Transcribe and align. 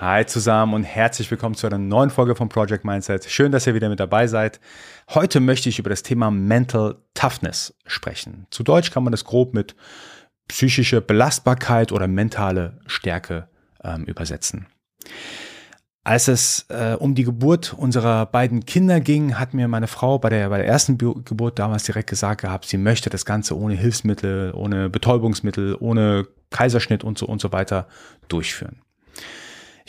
Hi 0.00 0.24
zusammen 0.24 0.72
und 0.72 0.84
herzlich 0.84 1.30
willkommen 1.30 1.54
zu 1.54 1.66
einer 1.66 1.76
neuen 1.76 2.08
Folge 2.08 2.34
von 2.34 2.48
Project 2.48 2.86
Mindset. 2.86 3.26
Schön, 3.26 3.52
dass 3.52 3.66
ihr 3.66 3.74
wieder 3.74 3.90
mit 3.90 4.00
dabei 4.00 4.28
seid. 4.28 4.58
Heute 5.10 5.40
möchte 5.40 5.68
ich 5.68 5.78
über 5.78 5.90
das 5.90 6.02
Thema 6.02 6.30
Mental 6.30 6.96
Toughness 7.12 7.74
sprechen. 7.84 8.46
Zu 8.48 8.62
Deutsch 8.62 8.92
kann 8.92 9.04
man 9.04 9.10
das 9.10 9.26
grob 9.26 9.52
mit 9.52 9.76
psychische 10.48 11.02
Belastbarkeit 11.02 11.92
oder 11.92 12.08
mentale 12.08 12.78
Stärke 12.86 13.48
ähm, 13.84 14.04
übersetzen. 14.04 14.68
Als 16.02 16.28
es 16.28 16.64
äh, 16.70 16.96
um 16.98 17.14
die 17.14 17.24
Geburt 17.24 17.74
unserer 17.74 18.24
beiden 18.24 18.64
Kinder 18.64 19.00
ging, 19.00 19.38
hat 19.38 19.52
mir 19.52 19.68
meine 19.68 19.86
Frau 19.86 20.18
bei 20.18 20.30
der, 20.30 20.48
bei 20.48 20.56
der 20.56 20.66
ersten 20.66 20.96
Geburt 20.96 21.58
damals 21.58 21.84
direkt 21.84 22.08
gesagt 22.08 22.40
gehabt, 22.40 22.64
sie 22.64 22.78
möchte 22.78 23.10
das 23.10 23.26
Ganze 23.26 23.54
ohne 23.54 23.74
Hilfsmittel, 23.74 24.52
ohne 24.54 24.88
Betäubungsmittel, 24.88 25.76
ohne 25.78 26.26
Kaiserschnitt 26.48 27.04
und 27.04 27.18
so 27.18 27.26
und 27.26 27.42
so 27.42 27.52
weiter 27.52 27.86
durchführen. 28.28 28.80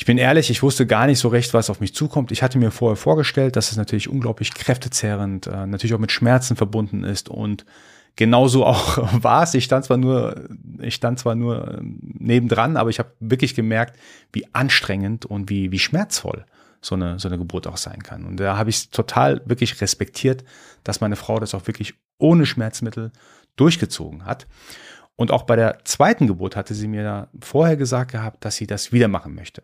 Ich 0.02 0.06
bin 0.06 0.18
ehrlich, 0.18 0.50
ich 0.50 0.64
wusste 0.64 0.88
gar 0.88 1.06
nicht 1.06 1.20
so 1.20 1.28
recht, 1.28 1.54
was 1.54 1.70
auf 1.70 1.80
mich 1.80 1.94
zukommt. 1.94 2.32
Ich 2.32 2.42
hatte 2.42 2.58
mir 2.58 2.72
vorher 2.72 2.96
vorgestellt, 2.96 3.56
dass 3.56 3.70
es 3.70 3.78
natürlich 3.78 4.10
unglaublich 4.10 4.52
kräftezehrend, 4.52 5.46
äh, 5.46 5.68
natürlich 5.68 5.94
auch 5.94 6.00
mit 6.00 6.12
Schmerzen 6.12 6.56
verbunden 6.56 7.04
ist 7.04 7.30
und 7.30 7.68
genauso 8.16 8.66
auch 8.66 8.98
war 9.24 9.44
es. 9.44 9.54
Ich 9.54 9.64
stand 9.64 9.86
zwar 9.86 9.98
nur, 9.98 10.50
ich 10.80 10.96
stand 10.96 11.20
zwar 11.20 11.36
nur 11.36 11.78
ähm, 11.78 12.00
nebendran, 12.02 12.78
aber 12.78 12.90
ich 12.90 12.98
habe 12.98 13.12
wirklich 13.20 13.54
gemerkt, 13.54 13.96
wie 14.34 14.48
anstrengend 14.56 15.28
und 15.28 15.52
wie, 15.52 15.72
wie 15.72 15.78
schmerzvoll 15.78 16.48
so 16.82 16.96
eine, 16.96 17.20
so 17.20 17.28
eine 17.28 17.38
Geburt 17.38 17.68
auch 17.68 17.78
sein 17.78 18.02
kann. 18.02 18.26
Und 18.26 18.40
da 18.40 18.58
habe 18.58 18.72
ich 18.72 18.90
total 18.90 19.44
wirklich 19.46 19.82
respektiert, 19.82 20.44
dass 20.84 21.00
meine 21.00 21.16
Frau 21.16 21.40
das 21.40 21.54
auch 21.54 21.68
wirklich 21.68 21.94
ohne 22.18 22.48
Schmerzmittel 22.48 23.12
durchgezogen 23.56 24.26
hat. 24.26 24.48
Und 25.16 25.30
auch 25.30 25.44
bei 25.44 25.56
der 25.56 25.86
zweiten 25.86 26.26
Geburt 26.26 26.56
hatte 26.56 26.74
sie 26.74 26.88
mir 26.88 27.28
vorher 27.40 27.78
gesagt 27.78 28.14
gehabt, 28.14 28.44
dass 28.44 28.56
sie 28.56 28.66
das 28.66 28.92
wieder 28.92 29.08
machen 29.08 29.36
möchte. 29.36 29.62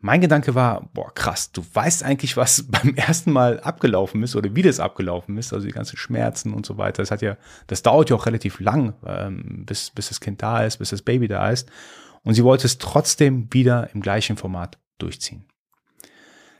Mein 0.00 0.20
Gedanke 0.20 0.54
war, 0.54 0.88
boah, 0.92 1.12
krass, 1.14 1.52
du 1.52 1.64
weißt 1.72 2.02
eigentlich, 2.04 2.36
was 2.36 2.64
beim 2.68 2.94
ersten 2.94 3.32
Mal 3.32 3.60
abgelaufen 3.60 4.22
ist 4.22 4.36
oder 4.36 4.54
wie 4.54 4.62
das 4.62 4.80
abgelaufen 4.80 5.36
ist, 5.38 5.52
also 5.52 5.66
die 5.66 5.72
ganzen 5.72 5.96
Schmerzen 5.96 6.52
und 6.52 6.66
so 6.66 6.78
weiter. 6.78 7.02
Das 7.02 7.10
hat 7.10 7.22
ja, 7.22 7.36
das 7.66 7.82
dauert 7.82 8.10
ja 8.10 8.16
auch 8.16 8.26
relativ 8.26 8.60
lang, 8.60 8.94
ähm, 9.06 9.64
bis, 9.66 9.90
bis 9.90 10.08
das 10.08 10.20
Kind 10.20 10.42
da 10.42 10.64
ist, 10.64 10.78
bis 10.78 10.90
das 10.90 11.02
Baby 11.02 11.28
da 11.28 11.50
ist. 11.50 11.68
Und 12.22 12.34
sie 12.34 12.44
wollte 12.44 12.66
es 12.66 12.78
trotzdem 12.78 13.52
wieder 13.52 13.90
im 13.94 14.00
gleichen 14.00 14.36
Format 14.36 14.78
durchziehen. 14.98 15.44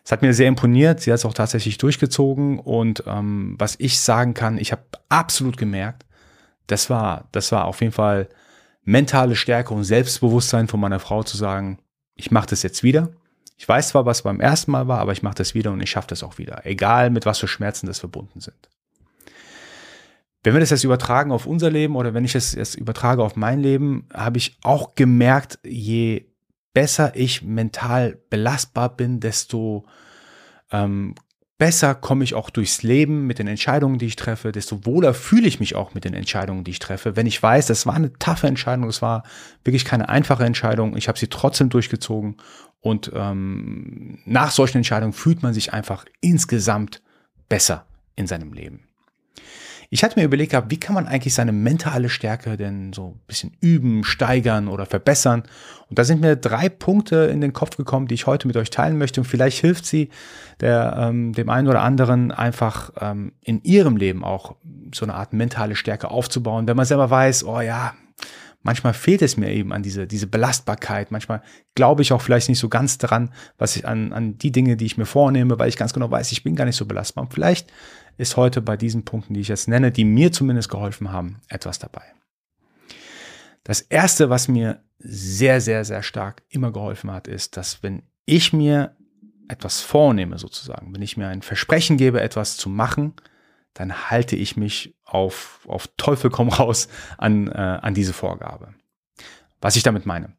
Es 0.05 0.13
hat 0.13 0.23
mir 0.23 0.33
sehr 0.33 0.47
imponiert, 0.47 1.01
sie 1.01 1.11
hat 1.11 1.19
es 1.19 1.25
auch 1.25 1.35
tatsächlich 1.35 1.79
durchgezogen 1.79 2.61
und 2.61 3.03
ähm, 3.09 3.57
was 3.59 3.75
ich 3.81 3.99
sagen 3.99 4.35
kann, 4.35 4.57
ich 4.57 4.71
habe 4.71 4.83
absolut 5.09 5.57
gemerkt, 5.57 6.07
das 6.69 6.91
war, 6.91 7.29
das 7.33 7.51
war 7.51 7.65
auf 7.65 7.81
jeden 7.81 7.93
Fall 7.93 8.29
mentale 8.85 9.35
Stärke 9.35 9.75
und 9.75 9.83
Selbstbewusstsein 9.83 10.69
von 10.69 10.79
meiner 10.79 11.01
Frau 11.01 11.25
zu 11.25 11.37
sagen, 11.37 11.81
ich 12.15 12.31
mache 12.31 12.47
das 12.47 12.63
jetzt 12.63 12.85
wieder 12.85 13.11
ich 13.57 13.69
weiß 13.69 13.89
zwar, 13.89 14.05
was 14.05 14.23
beim 14.23 14.41
ersten 14.41 14.71
Mal 14.71 14.87
war, 14.87 15.01
aber 15.01 15.13
ich 15.13 15.23
mache 15.23 15.37
das 15.37 15.55
wieder 15.55 15.73
und 15.73 15.81
ich 15.81 15.91
schaffe 15.91 16.09
das 16.09 16.23
auch 16.23 16.39
wieder. 16.39 16.67
Egal, 16.67 17.11
mit 17.11 17.25
was 17.25 17.39
für 17.39 17.49
Schmerzen 17.49 17.87
das 17.87 17.99
verbunden 17.99 18.41
sind. 18.41 18.69
Wenn 20.43 20.53
wir 20.53 20.61
das 20.61 20.71
jetzt 20.71 20.85
übertragen 20.85 21.33
auf 21.33 21.47
unser 21.47 21.71
Leben 21.71 21.97
oder 21.97 22.15
wenn 22.15 22.25
ich 22.25 22.35
es 22.35 22.55
jetzt 22.55 22.77
übertrage 22.77 23.23
auf 23.23 23.35
mein 23.35 23.61
Leben, 23.61 24.09
habe 24.13 24.39
ich 24.39 24.59
auch 24.63 24.95
gemerkt, 24.95 25.59
je 25.65 26.27
besser 26.73 27.17
ich 27.17 27.43
mental 27.43 28.19
belastbar 28.31 28.95
bin, 28.95 29.19
desto 29.19 29.87
ähm, 30.71 31.15
besser 31.59 31.95
komme 31.95 32.25
ich 32.25 32.35
auch 32.35 32.51
durchs 32.51 32.83
Leben 32.83 33.27
mit 33.27 33.39
den 33.39 33.47
Entscheidungen, 33.47 33.99
die 33.99 34.07
ich 34.07 34.17
treffe, 34.17 34.53
desto 34.53 34.85
wohler 34.85 35.15
fühle 35.15 35.49
ich 35.49 35.61
mich 35.61 35.75
auch 35.75 35.95
mit 35.95 36.05
den 36.05 36.15
Entscheidungen, 36.15 36.65
die 36.65 36.73
ich 36.73 36.79
treffe. 36.79 37.17
Wenn 37.17 37.27
ich 37.27 37.43
weiß, 37.43 37.67
das 37.67 37.87
war 37.87 37.95
eine 37.95 38.13
taffe 38.19 38.47
Entscheidung, 38.47 38.89
es 38.89 39.03
war 39.03 39.23
wirklich 39.65 39.85
keine 39.85 40.09
einfache 40.09 40.45
Entscheidung, 40.45 40.97
ich 40.97 41.09
habe 41.09 41.19
sie 41.19 41.29
trotzdem 41.29 41.71
durchgezogen 41.71 42.37
und 42.81 43.11
ähm, 43.15 44.19
nach 44.27 44.51
solchen 44.51 44.79
Entscheidungen 44.79 45.13
fühlt 45.13 45.43
man 45.43 45.55
sich 45.55 45.73
einfach 45.73 46.05
insgesamt 46.21 47.03
besser 47.49 47.87
in 48.17 48.27
seinem 48.27 48.53
Leben. 48.53 48.87
Ich 49.91 50.03
hatte 50.03 50.19
mir 50.19 50.25
überlegt 50.25 50.51
gehabt, 50.51 50.71
wie 50.71 50.81
kann 50.81 50.95
man 50.95 51.07
eigentlich 51.07 51.35
seine 51.35 51.53
mentale 51.53 52.09
Stärke 52.09 52.57
denn 52.57 52.93
so 52.93 53.09
ein 53.09 53.21
bisschen 53.27 53.57
üben, 53.61 54.05
steigern 54.05 54.69
oder 54.69 54.87
verbessern? 54.87 55.45
Und 55.89 55.99
da 55.99 56.05
sind 56.05 56.21
mir 56.21 56.37
drei 56.37 56.69
Punkte 56.69 57.17
in 57.33 57.41
den 57.41 57.53
Kopf 57.53 57.77
gekommen, 57.77 58.09
die 58.09 58.15
ich 58.15 58.27
heute 58.27 58.47
mit 58.49 58.57
euch 58.57 58.71
teilen 58.71 58.99
möchte. 58.99 59.21
Und 59.21 59.27
vielleicht 59.27 59.59
hilft 59.59 59.87
sie 59.87 60.11
der, 60.61 60.97
ähm, 60.99 61.33
dem 61.33 61.49
einen 61.49 61.69
oder 61.69 61.83
anderen 61.83 62.33
einfach 62.33 62.91
ähm, 63.01 63.33
in 63.43 63.63
ihrem 63.63 63.97
Leben 63.97 64.25
auch 64.25 64.57
so 64.95 65.05
eine 65.05 65.15
Art 65.15 65.33
mentale 65.33 65.77
Stärke 65.77 66.11
aufzubauen, 66.11 66.67
wenn 66.67 66.77
man 66.77 66.87
selber 66.87 67.11
weiß, 67.11 67.45
oh 67.45 67.61
ja, 67.61 67.95
manchmal 68.67 68.93
fehlt 68.93 69.23
es 69.23 69.37
mir 69.37 69.51
eben 69.53 69.73
an 69.73 69.83
diese, 69.83 70.07
diese 70.07 70.27
Belastbarkeit. 70.27 71.11
Manchmal 71.11 71.41
glaube 71.75 72.03
ich 72.03 72.13
auch 72.13 72.21
vielleicht 72.21 72.49
nicht 72.49 72.59
so 72.59 72.69
ganz 72.69 72.99
dran, 72.99 73.33
was 73.57 73.77
ich 73.77 73.87
an, 73.87 74.13
an 74.13 74.37
die 74.37 74.53
Dinge, 74.53 74.77
die 74.77 74.85
ich 74.85 74.99
mir 74.99 75.07
vornehme, 75.07 75.59
weil 75.59 75.69
ich 75.69 75.77
ganz 75.77 75.95
genau 75.95 76.11
weiß, 76.11 76.33
ich 76.33 76.43
bin 76.43 76.57
gar 76.57 76.65
nicht 76.65 76.77
so 76.77 76.85
belastbar. 76.85 77.25
Und 77.25 77.33
vielleicht 77.33 77.73
ist 78.17 78.37
heute 78.37 78.63
bei 78.63 78.77
diesen 78.77 79.05
Punkten, 79.05 79.35
die 79.35 79.41
ich 79.41 79.49
jetzt 79.49 79.69
nenne, 79.69 79.93
die 79.93 80.05
mir 80.05 80.33
zumindest 80.33 80.69
geholfen 80.69 81.13
haben, 81.13 81.41
etwas 81.49 81.79
dabei. 81.79 82.03
Das 83.65 83.81
erste, 83.81 84.31
was 84.31 84.49
mir 84.49 84.83
sehr, 84.99 85.61
sehr, 85.61 85.85
sehr 85.85 86.03
stark 86.03 86.43
immer 86.49 86.73
geholfen 86.73 87.11
hat, 87.11 87.29
ist, 87.29 87.57
dass 87.57 87.83
wenn 87.83 88.03
ich 88.25 88.53
mir 88.53 88.97
etwas 89.49 89.81
vornehme, 89.81 90.39
sozusagen, 90.39 90.95
wenn 90.95 91.03
ich 91.03 91.17
mir 91.17 91.29
ein 91.29 91.43
Versprechen 91.43 91.97
gebe, 91.97 92.21
etwas 92.21 92.57
zu 92.57 92.69
machen, 92.69 93.15
dann 93.75 94.11
halte 94.11 94.37
ich 94.37 94.57
mich 94.57 94.97
auf, 95.05 95.61
auf 95.69 95.89
Teufel 95.97 96.31
komm 96.31 96.49
raus 96.49 96.89
an, 97.19 97.49
äh, 97.49 97.53
an 97.53 97.95
diese 97.95 98.13
Vorgabe. 98.13 98.75
Was 99.61 99.77
ich 99.77 99.83
damit 99.83 100.07
meine. 100.07 100.33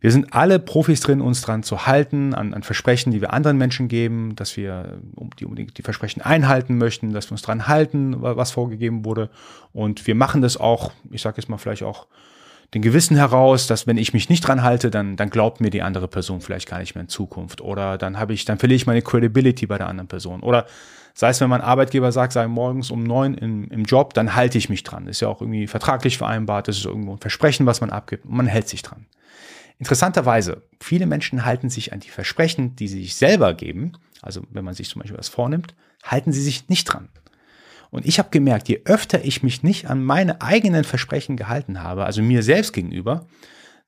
Wir 0.00 0.12
sind 0.12 0.34
alle 0.34 0.58
Profis 0.58 1.00
drin, 1.00 1.20
uns 1.20 1.40
dran 1.40 1.62
zu 1.62 1.86
halten, 1.86 2.34
an, 2.34 2.52
an 2.52 2.62
Versprechen, 2.62 3.12
die 3.12 3.20
wir 3.20 3.32
anderen 3.32 3.56
Menschen 3.56 3.88
geben, 3.88 4.36
dass 4.36 4.56
wir 4.56 4.98
die, 5.38 5.46
unbedingt 5.46 5.78
die 5.78 5.82
Versprechen 5.82 6.20
einhalten 6.20 6.76
möchten, 6.76 7.12
dass 7.12 7.28
wir 7.28 7.32
uns 7.32 7.42
dran 7.42 7.66
halten, 7.66 8.16
was 8.20 8.50
vorgegeben 8.50 9.04
wurde. 9.04 9.30
Und 9.72 10.06
wir 10.06 10.14
machen 10.14 10.42
das 10.42 10.58
auch, 10.58 10.92
ich 11.10 11.22
sage 11.22 11.38
jetzt 11.38 11.48
mal 11.48 11.56
vielleicht 11.56 11.82
auch 11.82 12.06
den 12.74 12.82
Gewissen 12.82 13.16
heraus, 13.16 13.66
dass 13.66 13.86
wenn 13.86 13.96
ich 13.96 14.12
mich 14.12 14.28
nicht 14.28 14.46
dran 14.46 14.62
halte, 14.62 14.90
dann, 14.90 15.16
dann 15.16 15.30
glaubt 15.30 15.60
mir 15.60 15.70
die 15.70 15.82
andere 15.82 16.08
Person 16.08 16.40
vielleicht 16.40 16.68
gar 16.68 16.78
nicht 16.78 16.94
mehr 16.94 17.02
in 17.02 17.08
Zukunft. 17.08 17.60
Oder 17.60 17.96
dann 17.96 18.18
habe 18.18 18.34
ich, 18.34 18.44
dann 18.44 18.58
verliere 18.58 18.76
ich 18.76 18.86
meine 18.86 19.02
Credibility 19.02 19.66
bei 19.66 19.78
der 19.78 19.88
anderen 19.88 20.08
Person. 20.08 20.40
Oder 20.40 20.66
sei 21.14 21.30
es, 21.30 21.40
wenn 21.40 21.48
mein 21.48 21.60
Arbeitgeber 21.60 22.12
sagt, 22.12 22.32
sei 22.32 22.46
morgens 22.48 22.90
um 22.90 23.04
neun 23.04 23.34
im, 23.34 23.68
im 23.70 23.84
Job, 23.84 24.14
dann 24.14 24.34
halte 24.34 24.58
ich 24.58 24.68
mich 24.68 24.82
dran. 24.82 25.06
Ist 25.06 25.20
ja 25.20 25.28
auch 25.28 25.40
irgendwie 25.40 25.66
vertraglich 25.66 26.18
vereinbart, 26.18 26.68
das 26.68 26.76
ist 26.76 26.84
irgendwo 26.84 27.12
ein 27.12 27.18
Versprechen, 27.18 27.66
was 27.66 27.80
man 27.80 27.90
abgibt 27.90 28.26
und 28.26 28.34
man 28.34 28.46
hält 28.46 28.68
sich 28.68 28.82
dran. 28.82 29.06
Interessanterweise, 29.78 30.62
viele 30.80 31.06
Menschen 31.06 31.44
halten 31.44 31.68
sich 31.68 31.92
an 31.92 32.00
die 32.00 32.08
Versprechen, 32.08 32.76
die 32.76 32.88
sie 32.88 33.02
sich 33.02 33.16
selber 33.16 33.54
geben, 33.54 33.92
also 34.22 34.42
wenn 34.50 34.64
man 34.64 34.74
sich 34.74 34.88
zum 34.88 35.02
Beispiel 35.02 35.18
was 35.18 35.28
vornimmt, 35.28 35.74
halten 36.02 36.32
sie 36.32 36.42
sich 36.42 36.68
nicht 36.68 36.84
dran. 36.84 37.08
Und 37.90 38.06
ich 38.06 38.18
habe 38.18 38.30
gemerkt, 38.30 38.68
je 38.68 38.82
öfter 38.84 39.24
ich 39.24 39.42
mich 39.42 39.62
nicht 39.62 39.88
an 39.88 40.02
meine 40.02 40.42
eigenen 40.42 40.84
Versprechen 40.84 41.36
gehalten 41.36 41.82
habe, 41.82 42.04
also 42.04 42.22
mir 42.22 42.42
selbst 42.42 42.72
gegenüber, 42.72 43.26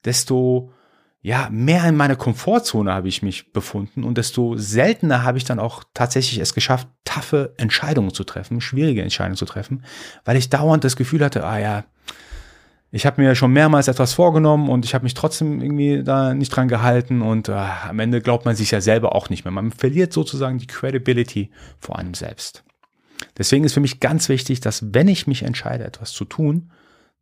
desto 0.04 0.72
ja, 1.20 1.48
mehr 1.50 1.84
in 1.84 1.96
meiner 1.96 2.14
Komfortzone 2.14 2.92
habe 2.92 3.08
ich 3.08 3.22
mich 3.22 3.52
befunden 3.52 4.04
und 4.04 4.18
desto 4.18 4.56
seltener 4.56 5.24
habe 5.24 5.36
ich 5.36 5.44
dann 5.44 5.58
auch 5.58 5.82
tatsächlich 5.92 6.38
es 6.38 6.54
geschafft, 6.54 6.86
taffe 7.04 7.54
Entscheidungen 7.56 8.14
zu 8.14 8.22
treffen, 8.22 8.60
schwierige 8.60 9.02
Entscheidungen 9.02 9.36
zu 9.36 9.44
treffen, 9.44 9.84
weil 10.24 10.36
ich 10.36 10.48
dauernd 10.48 10.84
das 10.84 10.96
Gefühl 10.96 11.24
hatte, 11.24 11.44
ah 11.44 11.58
ja, 11.58 11.84
ich 12.90 13.04
habe 13.04 13.20
mir 13.20 13.34
schon 13.34 13.52
mehrmals 13.52 13.88
etwas 13.88 14.14
vorgenommen 14.14 14.68
und 14.68 14.84
ich 14.84 14.94
habe 14.94 15.04
mich 15.04 15.14
trotzdem 15.14 15.60
irgendwie 15.60 16.02
da 16.02 16.32
nicht 16.32 16.48
dran 16.50 16.68
gehalten 16.68 17.20
und 17.20 17.48
äh, 17.48 17.52
am 17.52 17.98
Ende 17.98 18.22
glaubt 18.22 18.46
man 18.46 18.56
sich 18.56 18.70
ja 18.70 18.80
selber 18.80 19.14
auch 19.14 19.28
nicht 19.28 19.44
mehr. 19.44 19.52
Man 19.52 19.72
verliert 19.72 20.12
sozusagen 20.12 20.58
die 20.58 20.66
Credibility 20.66 21.50
vor 21.78 21.98
einem 21.98 22.14
selbst. 22.14 22.64
Deswegen 23.36 23.64
ist 23.64 23.74
für 23.74 23.80
mich 23.80 24.00
ganz 24.00 24.28
wichtig, 24.28 24.60
dass 24.60 24.94
wenn 24.94 25.08
ich 25.08 25.26
mich 25.26 25.42
entscheide, 25.42 25.84
etwas 25.84 26.12
zu 26.12 26.24
tun, 26.24 26.70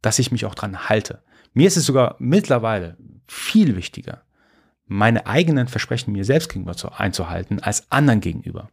dass 0.03 0.19
ich 0.19 0.31
mich 0.31 0.45
auch 0.45 0.55
dran 0.55 0.89
halte. 0.89 1.23
Mir 1.53 1.67
ist 1.67 1.77
es 1.77 1.87
sogar 1.87 2.17
mittlerweile 2.19 2.97
viel 3.27 3.77
wichtiger, 3.77 4.23
meine 4.87 5.27
eigenen 5.27 5.67
Versprechen 5.67 6.13
mir 6.13 6.25
selbst 6.25 6.49
gegenüber 6.49 6.77
einzuhalten, 6.97 7.61
als 7.61 7.91
anderen 7.91 8.21
gegenüber. 8.21 8.71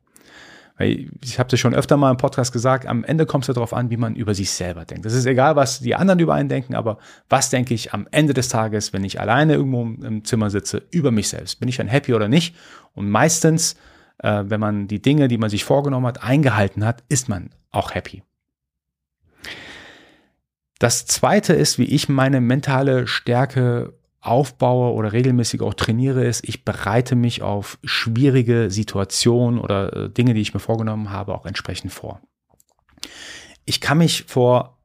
Weil 0.77 1.11
ich 1.23 1.37
habe 1.37 1.49
das 1.49 1.59
schon 1.59 1.75
öfter 1.75 1.97
mal 1.97 2.09
im 2.09 2.17
Podcast 2.17 2.51
gesagt, 2.51 2.87
am 2.87 3.03
Ende 3.03 3.25
kommt 3.25 3.47
es 3.47 3.53
darauf 3.53 3.73
an, 3.73 3.91
wie 3.91 3.97
man 3.97 4.15
über 4.15 4.33
sich 4.33 4.51
selber 4.51 4.85
denkt. 4.85 5.05
Es 5.05 5.13
ist 5.13 5.25
egal, 5.25 5.55
was 5.55 5.79
die 5.79 5.95
anderen 5.95 6.19
über 6.19 6.33
einen 6.33 6.49
denken, 6.49 6.73
aber 6.73 6.97
was 7.29 7.49
denke 7.51 7.73
ich 7.73 7.93
am 7.93 8.07
Ende 8.09 8.33
des 8.33 8.49
Tages, 8.49 8.91
wenn 8.91 9.03
ich 9.03 9.19
alleine 9.19 9.53
irgendwo 9.53 9.83
im 9.83 10.25
Zimmer 10.25 10.49
sitze, 10.49 10.81
über 10.89 11.11
mich 11.11 11.29
selbst? 11.29 11.59
Bin 11.59 11.69
ich 11.69 11.77
dann 11.77 11.87
happy 11.87 12.13
oder 12.13 12.27
nicht? 12.27 12.55
Und 12.93 13.09
meistens, 13.09 13.75
äh, 14.17 14.43
wenn 14.47 14.59
man 14.59 14.87
die 14.87 15.01
Dinge, 15.01 15.27
die 15.27 15.37
man 15.37 15.51
sich 15.51 15.63
vorgenommen 15.63 16.07
hat, 16.07 16.23
eingehalten 16.23 16.83
hat, 16.83 17.03
ist 17.07 17.29
man 17.29 17.51
auch 17.71 17.93
happy. 17.93 18.23
Das 20.79 21.05
zweite 21.05 21.53
ist, 21.53 21.77
wie 21.77 21.85
ich 21.85 22.09
meine 22.09 22.41
mentale 22.41 23.07
Stärke 23.07 23.93
aufbaue 24.23 24.93
oder 24.93 25.11
regelmäßig 25.11 25.61
auch 25.61 25.73
trainiere, 25.73 26.23
ist, 26.23 26.47
ich 26.47 26.63
bereite 26.63 27.15
mich 27.15 27.41
auf 27.41 27.77
schwierige 27.83 28.71
Situationen 28.71 29.59
oder 29.59 29.93
äh, 29.93 30.09
Dinge, 30.09 30.33
die 30.33 30.41
ich 30.41 30.53
mir 30.53 30.61
vorgenommen 30.61 31.09
habe, 31.09 31.35
auch 31.35 31.45
entsprechend 31.45 31.91
vor. 31.91 32.21
Ich 33.65 33.81
kann 33.81 33.97
mich 33.97 34.23
vor 34.27 34.77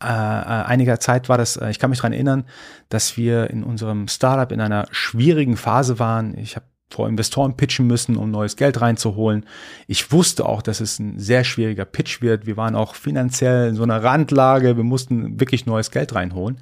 äh, 0.00 0.06
einiger 0.06 0.98
Zeit 1.00 1.28
war 1.28 1.36
das, 1.36 1.56
äh, 1.56 1.70
ich 1.70 1.78
kann 1.78 1.90
mich 1.90 1.98
daran 1.98 2.12
erinnern, 2.12 2.44
dass 2.88 3.16
wir 3.16 3.50
in 3.50 3.64
unserem 3.64 4.08
Startup 4.08 4.50
in 4.52 4.60
einer 4.60 4.86
schwierigen 4.92 5.56
Phase 5.56 5.98
waren. 5.98 6.38
Ich 6.38 6.56
habe 6.56 6.66
vor 6.90 7.08
Investoren 7.08 7.56
pitchen 7.56 7.86
müssen, 7.86 8.16
um 8.16 8.30
neues 8.30 8.56
Geld 8.56 8.80
reinzuholen. 8.80 9.46
Ich 9.86 10.10
wusste 10.10 10.46
auch, 10.46 10.62
dass 10.62 10.80
es 10.80 10.98
ein 10.98 11.18
sehr 11.18 11.44
schwieriger 11.44 11.84
Pitch 11.84 12.22
wird. 12.22 12.46
Wir 12.46 12.56
waren 12.56 12.74
auch 12.74 12.94
finanziell 12.94 13.68
in 13.68 13.74
so 13.76 13.82
einer 13.82 14.02
Randlage. 14.02 14.76
Wir 14.76 14.84
mussten 14.84 15.38
wirklich 15.38 15.66
neues 15.66 15.90
Geld 15.90 16.14
reinholen. 16.14 16.58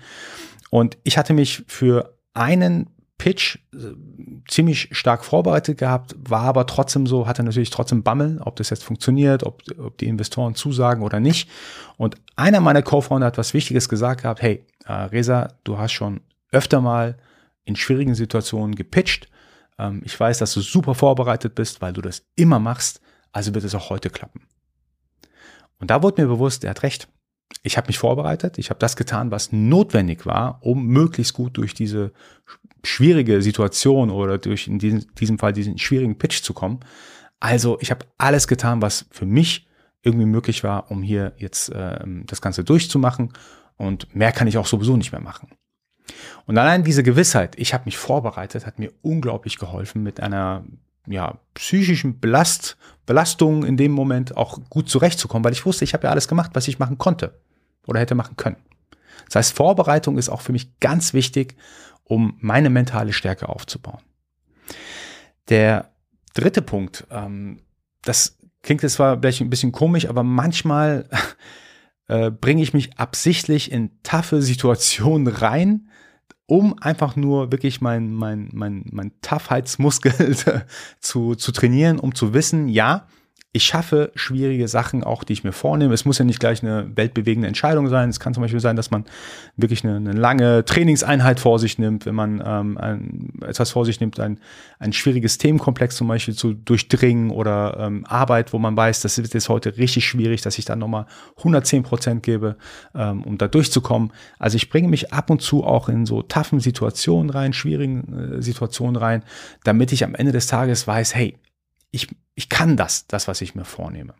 Und 0.70 0.98
ich 1.04 1.18
hatte 1.18 1.34
mich 1.34 1.64
für 1.66 2.16
einen 2.34 2.90
Pitch 3.18 3.58
äh, 3.74 3.78
ziemlich 4.48 4.88
stark 4.92 5.24
vorbereitet 5.24 5.76
gehabt, 5.76 6.14
war 6.18 6.42
aber 6.42 6.66
trotzdem 6.66 7.06
so, 7.06 7.26
hatte 7.26 7.42
natürlich 7.42 7.70
trotzdem 7.70 8.04
Bammel, 8.04 8.40
ob 8.44 8.56
das 8.56 8.70
jetzt 8.70 8.84
funktioniert, 8.84 9.42
ob, 9.42 9.62
ob 9.78 9.98
die 9.98 10.06
Investoren 10.06 10.54
zusagen 10.54 11.02
oder 11.02 11.18
nicht. 11.18 11.50
Und 11.96 12.16
einer 12.36 12.60
meiner 12.60 12.82
Co-Founder 12.82 13.26
hat 13.26 13.38
was 13.38 13.54
Wichtiges 13.54 13.88
gesagt 13.88 14.22
gehabt, 14.22 14.40
hey, 14.40 14.64
äh, 14.86 14.92
Reza, 14.92 15.48
du 15.64 15.78
hast 15.78 15.92
schon 15.92 16.20
öfter 16.52 16.80
mal 16.80 17.18
in 17.64 17.76
schwierigen 17.76 18.14
Situationen 18.14 18.76
gepitcht. 18.76 19.28
Ähm, 19.78 20.00
ich 20.04 20.18
weiß, 20.18 20.38
dass 20.38 20.54
du 20.54 20.60
super 20.60 20.94
vorbereitet 20.94 21.56
bist, 21.56 21.82
weil 21.82 21.92
du 21.92 22.00
das 22.00 22.22
immer 22.36 22.60
machst, 22.60 23.00
also 23.32 23.52
wird 23.52 23.64
es 23.64 23.74
auch 23.74 23.90
heute 23.90 24.10
klappen. 24.10 24.46
Und 25.80 25.90
da 25.90 26.02
wurde 26.02 26.22
mir 26.22 26.28
bewusst, 26.28 26.64
er 26.64 26.70
hat 26.70 26.82
recht 26.82 27.08
ich 27.62 27.76
habe 27.76 27.88
mich 27.88 27.98
vorbereitet, 27.98 28.58
ich 28.58 28.70
habe 28.70 28.80
das 28.80 28.96
getan, 28.96 29.30
was 29.30 29.52
notwendig 29.52 30.26
war, 30.26 30.58
um 30.62 30.86
möglichst 30.86 31.34
gut 31.34 31.56
durch 31.56 31.74
diese 31.74 32.12
schwierige 32.84 33.42
Situation 33.42 34.10
oder 34.10 34.38
durch 34.38 34.68
in 34.68 34.78
diesem, 34.78 35.06
diesem 35.14 35.38
Fall 35.38 35.52
diesen 35.52 35.78
schwierigen 35.78 36.18
Pitch 36.18 36.42
zu 36.42 36.54
kommen. 36.54 36.80
Also 37.40 37.78
ich 37.80 37.90
habe 37.90 38.06
alles 38.16 38.48
getan, 38.48 38.82
was 38.82 39.06
für 39.10 39.26
mich 39.26 39.68
irgendwie 40.02 40.26
möglich 40.26 40.64
war, 40.64 40.90
um 40.90 41.02
hier 41.02 41.32
jetzt 41.36 41.70
äh, 41.70 41.98
das 42.24 42.40
Ganze 42.40 42.64
durchzumachen. 42.64 43.32
Und 43.76 44.14
mehr 44.14 44.32
kann 44.32 44.48
ich 44.48 44.58
auch 44.58 44.66
sowieso 44.66 44.96
nicht 44.96 45.12
mehr 45.12 45.20
machen. 45.20 45.48
Und 46.46 46.58
allein 46.58 46.84
diese 46.84 47.02
Gewissheit, 47.02 47.54
ich 47.58 47.74
habe 47.74 47.84
mich 47.84 47.98
vorbereitet, 47.98 48.66
hat 48.66 48.78
mir 48.78 48.92
unglaublich 49.02 49.58
geholfen, 49.58 50.02
mit 50.02 50.20
einer 50.20 50.64
ja, 51.10 51.38
psychischen 51.54 52.20
Belast, 52.20 52.76
Belastung 53.06 53.64
in 53.64 53.76
dem 53.76 53.92
Moment 53.92 54.36
auch 54.36 54.58
gut 54.68 54.88
zurechtzukommen, 54.88 55.44
weil 55.44 55.52
ich 55.52 55.64
wusste, 55.66 55.84
ich 55.84 55.94
habe 55.94 56.06
ja 56.06 56.10
alles 56.10 56.28
gemacht, 56.28 56.50
was 56.54 56.68
ich 56.68 56.78
machen 56.78 56.98
konnte 56.98 57.40
oder 57.86 58.00
hätte 58.00 58.14
machen 58.14 58.36
können. 58.36 58.56
Das 59.26 59.36
heißt, 59.36 59.56
Vorbereitung 59.56 60.18
ist 60.18 60.28
auch 60.28 60.40
für 60.40 60.52
mich 60.52 60.78
ganz 60.80 61.12
wichtig, 61.14 61.56
um 62.04 62.36
meine 62.40 62.70
mentale 62.70 63.12
Stärke 63.12 63.48
aufzubauen. 63.48 64.00
Der 65.48 65.90
dritte 66.34 66.62
Punkt, 66.62 67.06
ähm, 67.10 67.62
das 68.02 68.38
klingt 68.62 68.82
jetzt 68.82 68.94
zwar 68.94 69.18
vielleicht 69.18 69.40
ein 69.40 69.50
bisschen 69.50 69.72
komisch, 69.72 70.08
aber 70.08 70.22
manchmal 70.22 71.08
äh, 72.08 72.30
bringe 72.30 72.62
ich 72.62 72.74
mich 72.74 72.98
absichtlich 72.98 73.72
in 73.72 74.02
taffe 74.02 74.42
Situationen 74.42 75.26
rein, 75.26 75.88
um 76.48 76.78
einfach 76.80 77.14
nur 77.14 77.52
wirklich 77.52 77.82
mein, 77.82 78.14
mein, 78.14 78.48
mein, 78.54 78.84
mein 78.90 79.12
Toughheitsmuskel 79.20 80.34
zu, 81.00 81.34
zu 81.34 81.52
trainieren, 81.52 81.98
um 81.98 82.14
zu 82.14 82.32
wissen, 82.32 82.68
ja, 82.68 83.06
ich 83.52 83.64
schaffe 83.64 84.12
schwierige 84.14 84.68
Sachen 84.68 85.02
auch, 85.02 85.24
die 85.24 85.32
ich 85.32 85.42
mir 85.42 85.52
vornehme. 85.52 85.94
Es 85.94 86.04
muss 86.04 86.18
ja 86.18 86.24
nicht 86.26 86.38
gleich 86.38 86.62
eine 86.62 86.94
weltbewegende 86.94 87.48
Entscheidung 87.48 87.88
sein. 87.88 88.10
Es 88.10 88.20
kann 88.20 88.34
zum 88.34 88.42
Beispiel 88.42 88.60
sein, 88.60 88.76
dass 88.76 88.90
man 88.90 89.06
wirklich 89.56 89.84
eine, 89.84 89.96
eine 89.96 90.12
lange 90.12 90.66
Trainingseinheit 90.66 91.40
vor 91.40 91.58
sich 91.58 91.78
nimmt, 91.78 92.04
wenn 92.04 92.14
man 92.14 92.42
ähm, 92.44 92.76
ein, 92.76 93.32
etwas 93.40 93.70
vor 93.70 93.86
sich 93.86 94.00
nimmt, 94.00 94.20
ein, 94.20 94.38
ein 94.78 94.92
schwieriges 94.92 95.38
Themenkomplex 95.38 95.96
zum 95.96 96.08
Beispiel 96.08 96.34
zu 96.34 96.52
durchdringen 96.52 97.30
oder 97.30 97.78
ähm, 97.80 98.04
Arbeit, 98.06 98.52
wo 98.52 98.58
man 98.58 98.76
weiß, 98.76 99.00
das 99.00 99.16
ist 99.16 99.32
jetzt 99.32 99.48
heute 99.48 99.78
richtig 99.78 100.06
schwierig, 100.06 100.42
dass 100.42 100.58
ich 100.58 100.66
dann 100.66 100.78
nochmal 100.78 101.06
110 101.38 101.84
Prozent 101.84 102.22
gebe, 102.22 102.58
ähm, 102.94 103.22
um 103.22 103.38
da 103.38 103.48
durchzukommen. 103.48 104.12
Also 104.38 104.56
ich 104.56 104.68
bringe 104.68 104.88
mich 104.88 105.14
ab 105.14 105.30
und 105.30 105.40
zu 105.40 105.64
auch 105.64 105.88
in 105.88 106.04
so 106.04 106.20
toughen 106.20 106.60
Situationen 106.60 107.30
rein, 107.30 107.54
schwierigen 107.54 108.36
äh, 108.36 108.42
Situationen 108.42 108.96
rein, 108.96 109.24
damit 109.64 109.90
ich 109.92 110.04
am 110.04 110.14
Ende 110.14 110.32
des 110.32 110.48
Tages 110.48 110.86
weiß, 110.86 111.14
hey, 111.14 111.38
ich, 111.90 112.08
ich 112.38 112.48
kann 112.48 112.76
das, 112.76 113.08
das, 113.08 113.26
was 113.26 113.40
ich 113.40 113.56
mir 113.56 113.64
vornehme. 113.64 114.14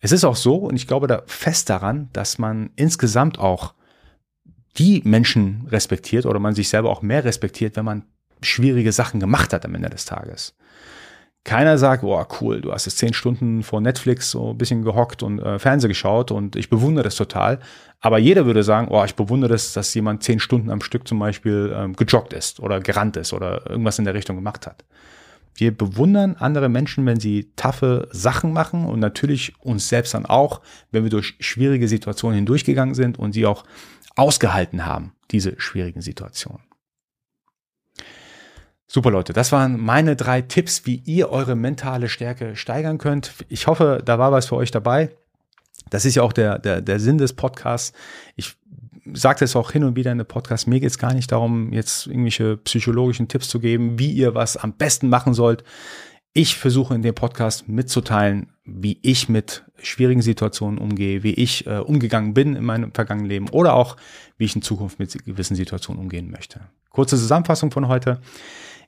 Es 0.00 0.12
ist 0.12 0.24
auch 0.24 0.36
so, 0.36 0.56
und 0.56 0.76
ich 0.76 0.86
glaube 0.86 1.06
da 1.06 1.22
fest 1.24 1.70
daran, 1.70 2.10
dass 2.12 2.36
man 2.36 2.68
insgesamt 2.76 3.38
auch 3.38 3.72
die 4.76 5.00
Menschen 5.06 5.66
respektiert 5.70 6.26
oder 6.26 6.38
man 6.38 6.54
sich 6.54 6.68
selber 6.68 6.90
auch 6.90 7.00
mehr 7.00 7.24
respektiert, 7.24 7.76
wenn 7.76 7.86
man 7.86 8.04
schwierige 8.42 8.92
Sachen 8.92 9.20
gemacht 9.20 9.54
hat 9.54 9.64
am 9.64 9.74
Ende 9.74 9.88
des 9.88 10.04
Tages. 10.04 10.54
Keiner 11.44 11.78
sagt, 11.78 12.02
boah, 12.02 12.28
cool, 12.40 12.60
du 12.60 12.72
hast 12.72 12.84
jetzt 12.84 12.98
zehn 12.98 13.14
Stunden 13.14 13.62
vor 13.62 13.80
Netflix 13.80 14.30
so 14.30 14.50
ein 14.50 14.58
bisschen 14.58 14.82
gehockt 14.82 15.22
und 15.22 15.38
äh, 15.38 15.58
Fernseh 15.58 15.88
geschaut 15.88 16.30
und 16.30 16.56
ich 16.56 16.68
bewundere 16.68 17.04
das 17.04 17.16
total. 17.16 17.58
Aber 18.00 18.18
jeder 18.18 18.44
würde 18.44 18.62
sagen, 18.62 18.88
oh, 18.90 19.02
ich 19.02 19.14
bewundere 19.14 19.52
das, 19.52 19.72
dass 19.72 19.94
jemand 19.94 20.22
zehn 20.22 20.40
Stunden 20.40 20.68
am 20.68 20.82
Stück 20.82 21.08
zum 21.08 21.18
Beispiel 21.18 21.74
ähm, 21.74 21.96
gejoggt 21.96 22.34
ist 22.34 22.60
oder 22.60 22.80
gerannt 22.80 23.16
ist 23.16 23.32
oder 23.32 23.70
irgendwas 23.70 23.98
in 23.98 24.04
der 24.04 24.12
Richtung 24.12 24.36
gemacht 24.36 24.66
hat. 24.66 24.84
Wir 25.54 25.76
bewundern 25.76 26.36
andere 26.36 26.68
Menschen, 26.68 27.06
wenn 27.06 27.20
sie 27.20 27.52
taffe 27.56 28.08
Sachen 28.10 28.52
machen 28.52 28.84
und 28.86 29.00
natürlich 29.00 29.54
uns 29.60 29.88
selbst 29.88 30.14
dann 30.14 30.26
auch, 30.26 30.60
wenn 30.90 31.04
wir 31.04 31.10
durch 31.10 31.36
schwierige 31.40 31.88
Situationen 31.88 32.36
hindurchgegangen 32.36 32.94
sind 32.94 33.18
und 33.18 33.32
sie 33.32 33.46
auch 33.46 33.64
ausgehalten 34.16 34.84
haben, 34.84 35.12
diese 35.30 35.60
schwierigen 35.60 36.00
Situationen. 36.00 36.62
Super 38.86 39.10
Leute, 39.10 39.32
das 39.32 39.50
waren 39.50 39.80
meine 39.80 40.14
drei 40.14 40.42
Tipps, 40.42 40.86
wie 40.86 41.02
ihr 41.04 41.30
eure 41.30 41.56
mentale 41.56 42.08
Stärke 42.08 42.54
steigern 42.54 42.98
könnt. 42.98 43.32
Ich 43.48 43.66
hoffe, 43.66 44.02
da 44.04 44.18
war 44.18 44.30
was 44.30 44.46
für 44.46 44.56
euch 44.56 44.70
dabei. 44.70 45.10
Das 45.90 46.04
ist 46.04 46.14
ja 46.14 46.22
auch 46.22 46.32
der, 46.32 46.58
der, 46.58 46.80
der 46.80 47.00
Sinn 47.00 47.18
des 47.18 47.32
Podcasts. 47.32 47.92
Ich 48.36 48.56
sage 49.12 49.44
es 49.44 49.56
auch 49.56 49.70
hin 49.70 49.84
und 49.84 49.96
wieder 49.96 50.12
in 50.12 50.18
der 50.18 50.24
Podcast, 50.24 50.66
mir 50.66 50.80
geht 50.80 50.90
es 50.90 50.98
gar 50.98 51.14
nicht 51.14 51.30
darum, 51.30 51.72
jetzt 51.72 52.06
irgendwelche 52.06 52.56
psychologischen 52.58 53.28
Tipps 53.28 53.48
zu 53.48 53.60
geben, 53.60 53.98
wie 53.98 54.10
ihr 54.10 54.34
was 54.34 54.56
am 54.56 54.72
besten 54.72 55.08
machen 55.08 55.34
sollt. 55.34 55.64
Ich 56.32 56.56
versuche 56.56 56.94
in 56.94 57.02
dem 57.02 57.14
Podcast 57.14 57.68
mitzuteilen, 57.68 58.48
wie 58.64 58.98
ich 59.02 59.28
mit 59.28 59.64
schwierigen 59.80 60.22
Situationen 60.22 60.78
umgehe, 60.78 61.22
wie 61.22 61.34
ich 61.34 61.66
äh, 61.66 61.78
umgegangen 61.78 62.34
bin 62.34 62.56
in 62.56 62.64
meinem 62.64 62.92
vergangenen 62.92 63.28
Leben 63.28 63.48
oder 63.50 63.74
auch, 63.74 63.96
wie 64.38 64.44
ich 64.44 64.56
in 64.56 64.62
Zukunft 64.62 64.98
mit 64.98 65.24
gewissen 65.24 65.54
Situationen 65.54 66.02
umgehen 66.02 66.30
möchte. 66.30 66.60
Kurze 66.90 67.16
Zusammenfassung 67.16 67.70
von 67.70 67.88
heute. 67.88 68.20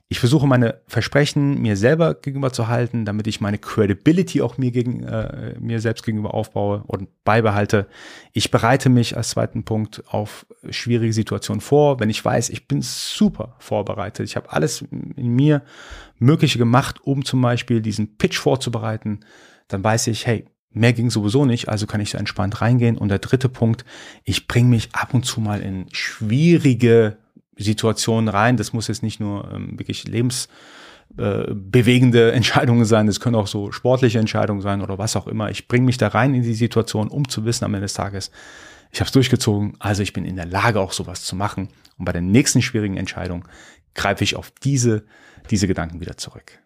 Ich 0.09 0.19
versuche 0.19 0.47
meine 0.47 0.81
Versprechen 0.87 1.61
mir 1.61 1.75
selber 1.75 2.13
gegenüber 2.13 2.53
zu 2.53 2.69
halten, 2.69 3.03
damit 3.03 3.27
ich 3.27 3.41
meine 3.41 3.57
Credibility 3.57 4.41
auch 4.41 4.57
mir, 4.57 4.71
gegen, 4.71 5.03
äh, 5.03 5.55
mir 5.59 5.81
selbst 5.81 6.05
gegenüber 6.05 6.33
aufbaue 6.33 6.83
und 6.87 7.09
beibehalte. 7.25 7.87
Ich 8.31 8.49
bereite 8.49 8.87
mich 8.87 9.17
als 9.17 9.31
zweiten 9.31 9.63
Punkt 9.63 10.03
auf 10.07 10.45
schwierige 10.69 11.11
Situationen 11.11 11.59
vor, 11.59 11.99
wenn 11.99 12.09
ich 12.09 12.23
weiß, 12.23 12.49
ich 12.49 12.69
bin 12.69 12.81
super 12.81 13.55
vorbereitet. 13.59 14.25
Ich 14.27 14.37
habe 14.37 14.51
alles 14.53 14.81
in 14.91 15.35
mir 15.35 15.61
Mögliche 16.19 16.57
gemacht, 16.57 17.01
um 17.03 17.25
zum 17.25 17.41
Beispiel 17.41 17.81
diesen 17.81 18.17
Pitch 18.17 18.37
vorzubereiten. 18.37 19.19
Dann 19.67 19.83
weiß 19.83 20.07
ich, 20.07 20.25
hey, 20.25 20.45
Mehr 20.77 20.93
ging 20.93 21.09
sowieso 21.09 21.45
nicht, 21.45 21.69
also 21.69 21.87
kann 21.87 22.01
ich 22.01 22.11
da 22.11 22.19
entspannt 22.19 22.61
reingehen. 22.61 22.97
Und 22.97 23.09
der 23.09 23.19
dritte 23.19 23.49
Punkt, 23.49 23.85
ich 24.23 24.47
bringe 24.47 24.69
mich 24.69 24.89
ab 24.93 25.13
und 25.13 25.25
zu 25.25 25.41
mal 25.41 25.61
in 25.61 25.87
schwierige 25.91 27.17
Situationen 27.57 28.29
rein. 28.29 28.57
Das 28.57 28.73
muss 28.73 28.87
jetzt 28.87 29.03
nicht 29.03 29.19
nur 29.19 29.51
ähm, 29.53 29.79
wirklich 29.79 30.07
lebensbewegende 30.07 32.31
äh, 32.31 32.33
Entscheidungen 32.35 32.85
sein, 32.85 33.05
das 33.07 33.19
können 33.19 33.35
auch 33.35 33.47
so 33.47 33.71
sportliche 33.71 34.19
Entscheidungen 34.19 34.61
sein 34.61 34.81
oder 34.81 34.97
was 34.97 35.15
auch 35.15 35.27
immer. 35.27 35.49
Ich 35.49 35.67
bringe 35.67 35.85
mich 35.85 35.97
da 35.97 36.09
rein 36.09 36.33
in 36.33 36.43
die 36.43 36.53
Situation, 36.53 37.09
um 37.09 37.27
zu 37.27 37.45
wissen 37.45 37.65
am 37.65 37.73
Ende 37.73 37.85
des 37.85 37.93
Tages, 37.93 38.31
ich 38.91 39.01
habe 39.01 39.07
es 39.07 39.11
durchgezogen, 39.11 39.75
also 39.79 40.01
ich 40.01 40.13
bin 40.13 40.23
in 40.23 40.37
der 40.37 40.45
Lage, 40.45 40.79
auch 40.79 40.93
sowas 40.93 41.23
zu 41.23 41.35
machen. 41.35 41.67
Und 41.97 42.05
bei 42.05 42.13
der 42.13 42.21
nächsten 42.21 42.61
schwierigen 42.61 42.95
Entscheidung 42.95 43.45
greife 43.95 44.23
ich 44.23 44.35
auf 44.35 44.51
diese, 44.63 45.03
diese 45.49 45.67
Gedanken 45.67 45.99
wieder 45.99 46.15
zurück. 46.15 46.59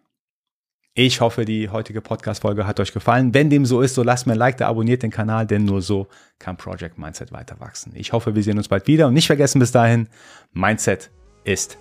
Ich 0.93 1.21
hoffe, 1.21 1.45
die 1.45 1.69
heutige 1.69 2.01
Podcast-Folge 2.01 2.67
hat 2.67 2.81
euch 2.81 2.91
gefallen. 2.91 3.33
Wenn 3.33 3.49
dem 3.49 3.65
so 3.65 3.79
ist, 3.79 3.95
so 3.95 4.03
lasst 4.03 4.27
mir 4.27 4.33
ein 4.33 4.37
Like 4.37 4.57
da, 4.57 4.67
abonniert 4.67 5.03
den 5.03 5.09
Kanal, 5.09 5.47
denn 5.47 5.63
nur 5.63 5.81
so 5.81 6.07
kann 6.37 6.57
Project 6.57 6.97
Mindset 6.97 7.31
weiter 7.31 7.61
wachsen. 7.61 7.93
Ich 7.95 8.11
hoffe, 8.11 8.35
wir 8.35 8.43
sehen 8.43 8.57
uns 8.57 8.67
bald 8.67 8.87
wieder 8.87 9.07
und 9.07 9.13
nicht 9.13 9.27
vergessen 9.27 9.59
bis 9.59 9.71
dahin, 9.71 10.09
Mindset 10.51 11.09
ist 11.45 11.77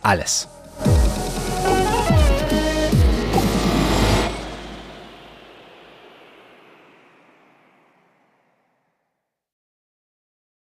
alles. 0.00 0.48